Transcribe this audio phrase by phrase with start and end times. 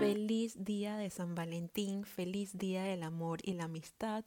[0.00, 4.24] Feliz día de San Valentín, feliz día del amor y la amistad.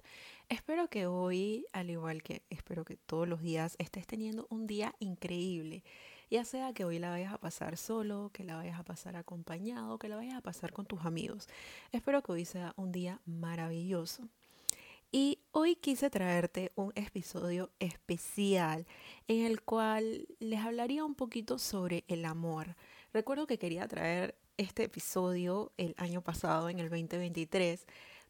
[0.49, 4.95] Espero que hoy, al igual que espero que todos los días, estés teniendo un día
[4.99, 5.83] increíble.
[6.29, 9.97] Ya sea que hoy la vayas a pasar solo, que la vayas a pasar acompañado,
[9.97, 11.47] que la vayas a pasar con tus amigos.
[11.91, 14.29] Espero que hoy sea un día maravilloso.
[15.13, 18.87] Y hoy quise traerte un episodio especial
[19.27, 22.77] en el cual les hablaría un poquito sobre el amor.
[23.11, 27.85] Recuerdo que quería traer este episodio el año pasado, en el 2023,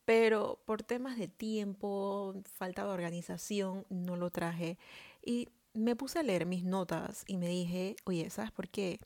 [0.06, 4.80] pero por temas de tiempo, falta de organización, no lo traje.
[5.24, 9.00] Y me puse a leer mis notas y me dije, oye, ¿sabes por qué?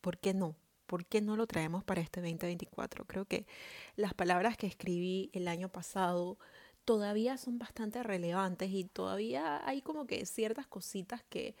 [0.00, 0.56] ¿Por qué no?
[0.86, 3.04] ¿Por qué no lo traemos para este 2024?
[3.06, 3.46] Creo que
[3.94, 6.38] las palabras que escribí el año pasado
[6.84, 11.54] todavía son bastante relevantes y todavía hay como que ciertas cositas que,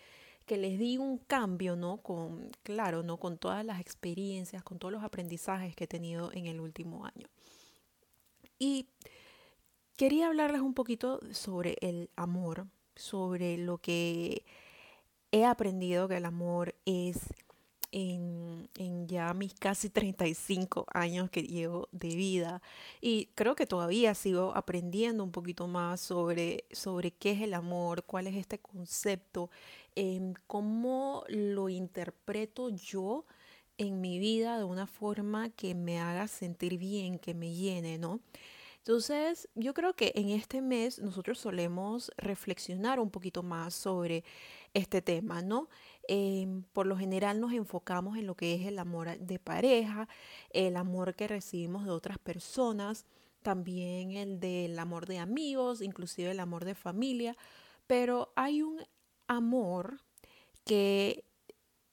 [0.46, 1.98] que les di un cambio, ¿no?
[1.98, 3.18] Con, claro, ¿no?
[3.18, 7.28] Con todas las experiencias, con todos los aprendizajes que he tenido en el último año.
[8.58, 8.86] Y
[9.96, 14.44] quería hablarles un poquito sobre el amor, sobre lo que
[15.32, 17.18] he aprendido que el amor es
[17.94, 22.60] en, ya mis casi 35 años que llevo de vida
[23.00, 28.04] y creo que todavía sigo aprendiendo un poquito más sobre, sobre qué es el amor,
[28.04, 29.48] cuál es este concepto,
[29.94, 33.26] em, cómo lo interpreto yo
[33.78, 38.20] en mi vida de una forma que me haga sentir bien, que me llene, ¿no?
[38.86, 44.24] Entonces, yo creo que en este mes nosotros solemos reflexionar un poquito más sobre
[44.74, 45.70] este tema, ¿no?
[46.06, 50.06] Em, por lo general nos enfocamos en lo que es el amor de pareja,
[50.50, 53.06] el amor que recibimos de otras personas,
[53.40, 57.38] también el del amor de amigos, inclusive el amor de familia,
[57.86, 58.82] pero hay un
[59.28, 60.02] amor
[60.66, 61.24] que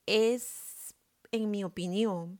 [0.06, 0.94] es,
[1.32, 2.38] en mi opinión,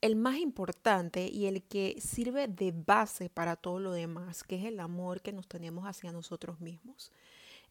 [0.00, 4.64] el más importante y el que sirve de base para todo lo demás, que es
[4.64, 7.10] el amor que nos tenemos hacia nosotros mismos.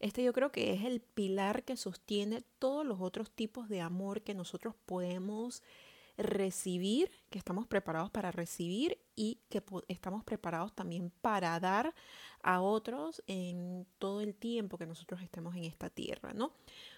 [0.00, 4.22] Este yo creo que es el pilar que sostiene todos los otros tipos de amor
[4.22, 5.62] que nosotros podemos
[6.16, 11.94] recibir, que estamos preparados para recibir y que estamos preparados también para dar
[12.42, 16.52] a otros en todo el tiempo que nosotros estemos en esta tierra, ¿no?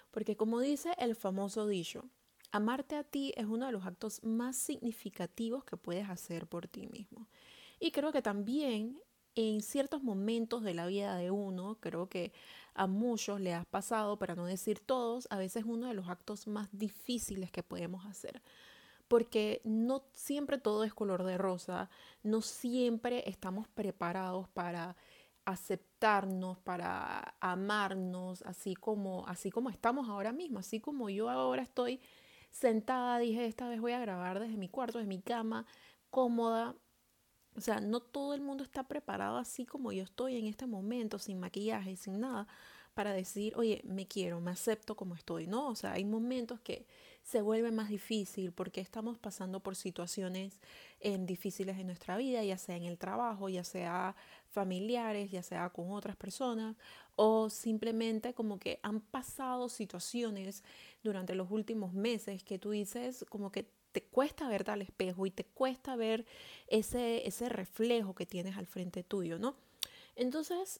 [0.09, 2.05] Porque como dice el famoso dicho,
[2.51, 6.87] amarte a ti es uno de los actos más significativos que puedes hacer por ti
[6.87, 7.27] mismo.
[7.79, 8.99] Y creo que también
[9.35, 12.33] en ciertos momentos de la vida de uno, creo que
[12.73, 16.47] a muchos le ha pasado, para no decir todos, a veces uno de los actos
[16.47, 18.41] más difíciles que podemos hacer.
[19.07, 21.89] Porque no siempre todo es color de rosa,
[22.23, 24.95] no siempre estamos preparados para
[25.45, 31.99] aceptarnos, para amarnos, así como, así como estamos ahora mismo, así como yo ahora estoy
[32.51, 35.65] sentada, dije, esta vez voy a grabar desde mi cuarto, desde mi cama,
[36.09, 36.75] cómoda,
[37.55, 41.19] o sea, no todo el mundo está preparado así como yo estoy en este momento,
[41.19, 42.47] sin maquillaje, sin nada,
[42.93, 45.67] para decir, oye, me quiero, me acepto como estoy, ¿no?
[45.69, 46.85] O sea, hay momentos que
[47.23, 50.59] se vuelve más difícil porque estamos pasando por situaciones
[50.99, 54.15] eh, difíciles en nuestra vida, ya sea en el trabajo, ya sea
[54.49, 56.75] familiares, ya sea con otras personas,
[57.15, 60.63] o simplemente como que han pasado situaciones
[61.03, 65.31] durante los últimos meses que tú dices como que te cuesta verte al espejo y
[65.31, 66.25] te cuesta ver
[66.67, 69.55] ese, ese reflejo que tienes al frente tuyo, ¿no?
[70.15, 70.79] Entonces,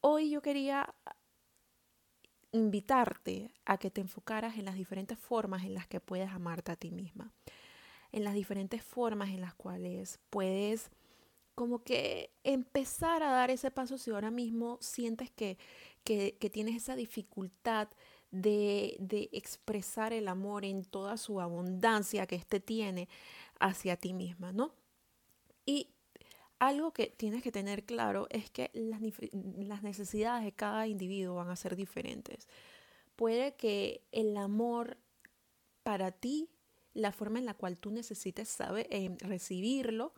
[0.00, 0.94] hoy yo quería
[2.52, 6.76] invitarte a que te enfocaras en las diferentes formas en las que puedes amarte a
[6.76, 7.32] ti misma,
[8.12, 10.90] en las diferentes formas en las cuales puedes
[11.54, 15.58] como que empezar a dar ese paso si ahora mismo sientes que,
[16.04, 17.88] que, que tienes esa dificultad
[18.30, 23.08] de, expresar el amor en toda su abundancia que éste tiene
[23.58, 24.72] hacia ti misma, ¿no?
[26.60, 29.00] Algo que tienes que tener claro es que las,
[29.66, 32.46] las, necesidades de cada individuo van a ser diferentes.
[33.16, 34.98] Puede que el amor
[35.82, 36.50] para ti,
[36.92, 40.12] la forma en la cual tú necesites saber, eh, recibirlo,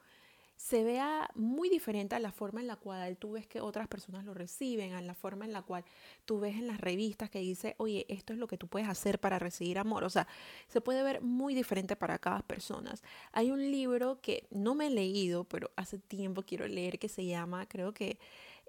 [0.62, 4.24] se vea muy diferente a la forma en la cual tú ves que otras personas
[4.24, 5.84] lo reciben, a la forma en la cual
[6.24, 9.18] tú ves en las revistas que dice, oye, esto es lo que tú puedes hacer
[9.18, 10.04] para recibir amor.
[10.04, 10.28] O sea,
[10.68, 12.94] se puede ver muy diferente para cada persona.
[13.32, 17.26] Hay un libro que no me he leído, pero hace tiempo quiero leer, que se
[17.26, 18.20] llama, creo que...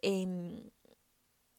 [0.02, 0.64] Eh,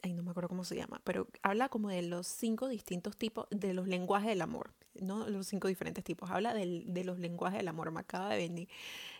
[0.05, 3.47] ay, no me acuerdo cómo se llama, pero habla como de los cinco distintos tipos
[3.51, 4.71] de los lenguajes del amor,
[5.01, 5.27] ¿no?
[5.31, 6.31] Los cinco diferentes tipos.
[6.31, 7.91] Habla de los lenguajes del amor.
[7.91, 8.69] Me acaba de venir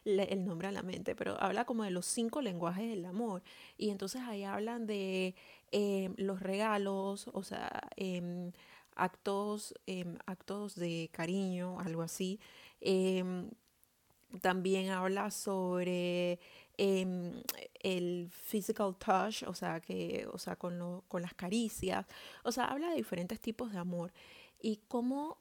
[0.05, 3.43] el nombre a la mente, pero habla como de los cinco lenguajes del amor.
[3.79, 5.35] Y entonces ahí hablan de
[5.73, 8.53] eh, los regalos, o sea, em,
[8.95, 12.41] actos, em, actos de cariño, algo así.
[12.81, 13.51] Em,
[14.41, 16.41] también habla sobre
[16.77, 17.33] em,
[17.81, 22.07] el physical touch, o sea, que, o sea con, con las caricias.
[22.43, 24.13] O sea, habla de diferentes tipos de amor
[24.61, 25.39] y cómo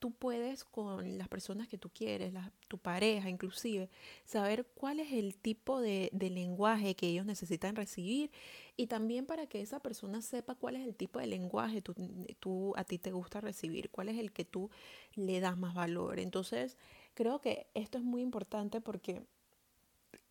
[0.00, 2.32] tú puedes con las personas que tú quieres,
[2.68, 3.90] tu pareja inclusive,
[4.24, 8.30] saber cuál es el tipo de, lenguaje que ellos necesitan recibir
[8.76, 11.94] y también para que esa persona sepa cuál es el tipo de lenguaje tú,
[12.40, 14.70] tú a ti te gusta recibir, cuál es el que tú
[15.14, 16.18] le das más valor.
[16.18, 16.78] Entonces,
[17.14, 19.22] creo que esto es muy importante porque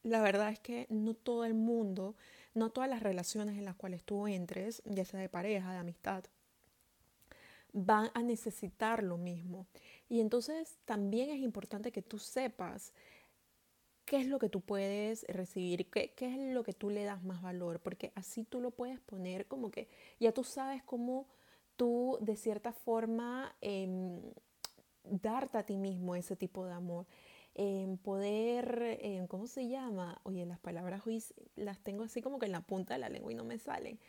[0.04, 2.16] la verdad es que no todo el mundo,
[2.54, 6.24] no todas las relaciones en las cuales tú entres, ya sea de pareja, de amistad,
[7.74, 9.68] van a necesitar lo mismo.
[10.08, 12.94] Y entonces también es importante que tú sepas
[14.06, 17.44] qué es lo que tú puedes recibir, qué, es lo que tú le das más
[17.44, 19.88] valor, porque así tú lo puedes poner como que
[20.20, 21.28] ya tú sabes cómo
[21.76, 24.20] tú de cierta forma em,
[25.04, 27.06] darte a ti mismo ese tipo de amor.
[27.62, 30.22] En poder, em, ¿cómo se llama?
[30.24, 31.22] Oye, las palabras hoy
[31.58, 34.00] las tengo así como que en la punta de la lengua y no me salen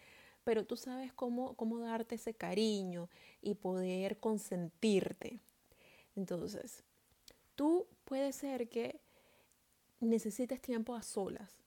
[0.45, 3.09] pero tú sabes cómo, cómo darte ese cariño
[3.43, 5.41] y poder consentirte.
[6.17, 6.83] Entonces,
[7.55, 9.01] tú puede ser que
[10.01, 11.59] necesites tiempo a solas.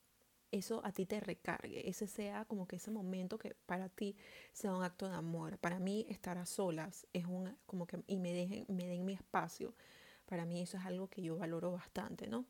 [0.52, 4.16] Eso a ti te recargue, ese sea como que ese momento que para ti
[4.52, 5.58] sea un acto de amor.
[5.58, 9.14] Para mí estar a solas es un como que y me dejen me den mi
[9.14, 9.74] espacio.
[10.26, 12.46] Para mí eso es algo que yo valoro bastante, ¿no?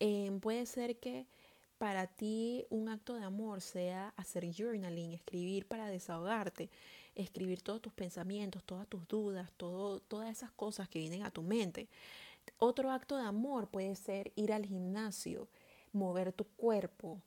[0.00, 1.26] Eh, puede ser que
[1.78, 6.70] para ti un acto de amor sea hacer journaling, escribir para desahogarte,
[7.14, 11.42] escribir todos tus pensamientos, todas tus dudas, todo, todas esas cosas que vienen a tu
[11.42, 11.88] mente.
[12.58, 15.48] Otro acto de amor puede ser ir al gimnasio,
[15.92, 17.20] mover tu cuerpo,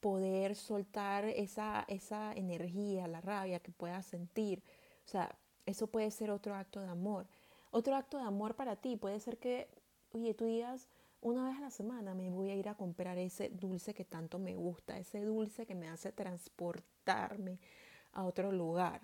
[0.00, 4.62] poder soltar esa, esa energía, la rabia que puedas sentir.
[5.06, 5.34] O sea,
[5.66, 7.26] eso puede ser otro acto de amor.
[7.76, 9.66] Otro acto de amor para ti puede ser que,
[10.12, 10.86] oye, tú digas,
[11.20, 14.38] una vez a la semana me voy a ir a comprar ese dulce que tanto
[14.38, 17.58] me gusta, ese dulce que me hace transportarme
[18.12, 19.00] a otro lugar.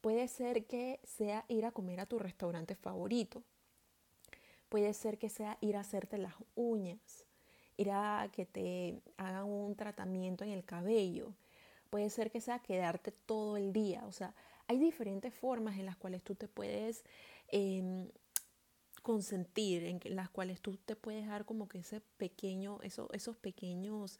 [0.00, 3.42] Puede ser que sea ir a comer a tu restaurante favorito.
[4.70, 7.26] Puede ser que sea ir a hacerte las uñas,
[7.76, 11.34] ir a que te hagan un tratamiento en el cabello.
[11.90, 14.06] Puede ser que sea quedarte todo el día.
[14.06, 14.34] O sea,
[14.68, 17.04] hay diferentes formas en las cuales tú te puedes
[17.48, 18.10] em,
[19.02, 24.18] consentir, en las cuales tú te puedes dar como que ese pequeño, eso, esos pequeños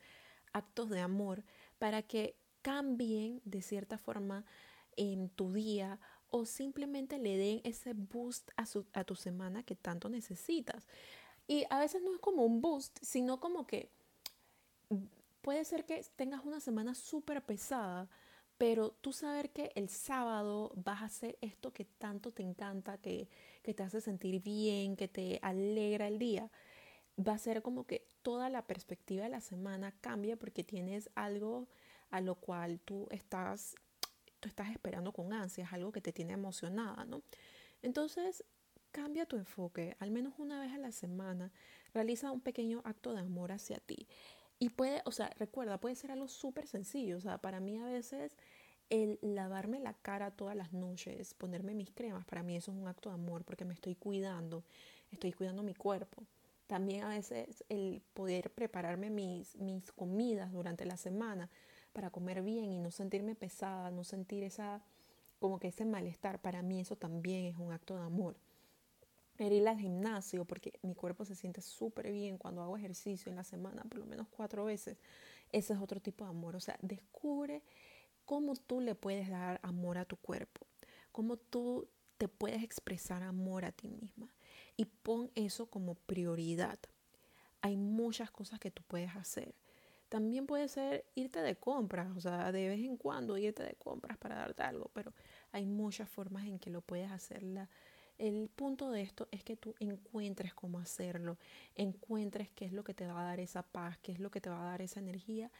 [0.52, 1.44] actos de amor
[1.78, 4.44] para que cambien de cierta forma
[4.96, 10.08] en tu día o simplemente le den ese boost a, a tu semana que tanto
[10.08, 10.86] necesitas.
[11.46, 13.90] Y a veces no es como un boost, sino como que
[15.40, 18.08] puede ser que tengas una semana súper pesada,
[18.58, 23.28] pero tú saber que el sábado vas a hacer esto que tanto te encanta, que,
[23.62, 26.50] que te hace sentir bien, que te alegra el día,
[27.16, 31.68] va a ser como que toda la perspectiva de la semana cambia porque tienes algo
[32.10, 33.76] a lo cual tú estás,
[34.40, 37.22] tú estás esperando con ansias, algo que te tiene emocionada, ¿no?
[37.82, 38.44] Entonces,
[38.90, 41.52] cambia tu enfoque, al menos una vez a la semana,
[41.92, 44.08] realiza un pequeño acto de amor hacia ti.
[44.58, 47.16] Y puede, o sea, recuerda, puede ser algo súper sencillo.
[47.16, 48.36] O sea, para mí a veces
[48.90, 52.88] el lavarme la cara todas las noches, ponerme mis cremas, para mí eso es un
[52.88, 54.64] acto de amor porque me estoy cuidando,
[55.12, 56.24] estoy cuidando mi cuerpo.
[56.66, 61.48] También a veces el poder prepararme mis, mis comidas durante la semana
[61.92, 64.82] para comer bien y no sentirme pesada, no sentir esa,
[65.38, 68.36] como que ese malestar, para mí eso también es un acto de amor
[69.38, 73.44] ir al gimnasio porque mi cuerpo se siente súper bien cuando hago ejercicio en la
[73.44, 74.98] semana, por lo menos cuatro veces.
[75.52, 76.56] Ese es otro tipo de amor.
[76.56, 77.62] O sea, descubre
[78.24, 80.66] cómo tú le puedes dar amor a tu cuerpo,
[81.12, 84.28] cómo tú te puedes expresar amor a ti misma
[84.76, 86.78] y pon eso como prioridad.
[87.62, 89.54] Hay muchas cosas que tú puedes hacer.
[90.08, 94.16] También puede ser irte de compras, o sea, de vez en cuando irte de compras
[94.16, 95.12] para darte algo, pero
[95.52, 97.44] hay muchas formas en que lo puedes hacer.
[98.18, 101.38] El punto de esto es que tú encuentres cómo hacerlo,
[101.76, 104.40] encuentres qué es lo que te va a dar esa paz, qué es lo que
[104.40, 105.50] te va a dar esa energía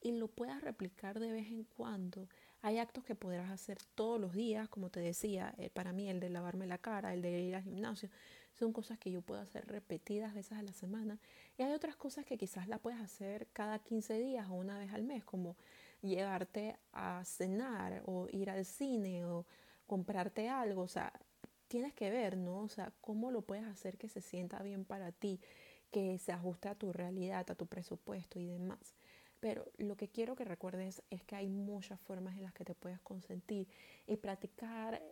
[0.00, 2.28] y lo puedas replicar de vez en cuando.
[2.62, 6.20] Hay actos que podrás hacer todos los días, como te decía, eh, para mí el
[6.20, 8.10] de lavarme la cara, el de ir al gimnasio,
[8.54, 11.18] son cosas que yo puedo hacer repetidas veces a la semana.
[11.58, 14.92] Y hay otras cosas que quizás la puedes hacer cada 15 días o una vez
[14.92, 15.56] al mes, como
[16.02, 19.44] llevarte a cenar o ir al cine o
[19.86, 20.82] comprarte algo.
[20.82, 21.12] O sea,
[21.68, 22.60] tienes que ver, ¿no?
[22.60, 25.40] O sea, cómo lo puedes hacer que se sienta bien para ti,
[25.90, 28.94] que se ajuste a tu realidad, a tu presupuesto y demás.
[29.40, 32.74] Pero lo que quiero que recuerdes es que hay muchas formas en las que te
[32.74, 33.68] puedes consentir
[34.06, 35.02] y practicar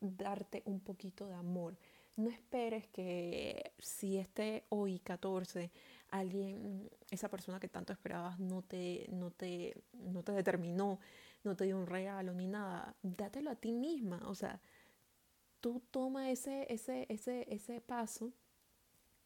[0.00, 1.76] darte un poquito de amor.
[2.16, 5.70] No esperes que si este hoy 14
[6.10, 11.00] alguien, esa persona que tanto esperabas no te, no te, no te determinó,
[11.42, 14.22] no te dio un regalo ni nada, dátelo a ti misma.
[14.26, 14.60] O sea,
[15.64, 18.34] tú toma ese, ese, ese, ese paso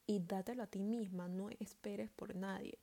[0.06, 2.78] y dátelo a ti misma, no esperes por nadie.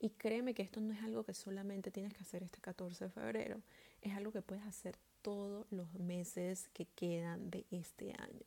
[0.00, 3.10] Y créeme que esto no es algo que solamente tienes que hacer este 14 de
[3.10, 3.60] febrero,
[4.00, 8.46] es algo que puedes hacer todos los meses que quedan de este año.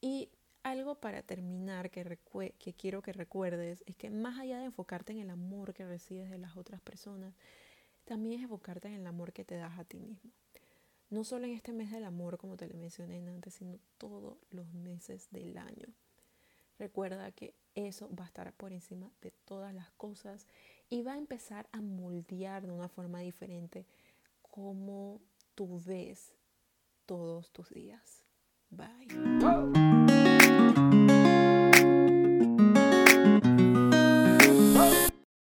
[0.00, 0.28] Y
[0.62, 2.20] algo para terminar que,
[2.60, 6.30] que quiero que recuerdes es que más allá de enfocarte en el amor que recibes
[6.30, 7.34] de las otras personas,
[8.04, 10.30] también es enfocarte en el amor que te das a ti mismo.
[11.14, 14.74] No solo en este mes del amor, como te lo mencioné antes, sino todos los
[14.74, 15.86] meses del año.
[16.76, 20.48] Recuerda que eso va a estar por encima de todas las cosas
[20.90, 23.86] y va a empezar a moldear de una forma diferente
[24.42, 25.20] cómo
[25.54, 26.34] tú ves
[27.06, 28.24] todos tus días.
[28.70, 29.06] Bye.